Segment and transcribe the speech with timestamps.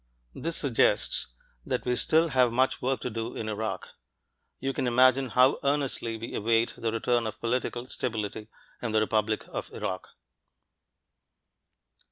[0.33, 1.27] This suggests
[1.63, 3.89] that we still have much work to do in Iraq.
[4.59, 8.47] You can imagine how earnestly we await the return of political stability
[8.81, 10.07] in the Republic of Iraq.